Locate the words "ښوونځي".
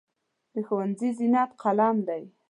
0.67-1.09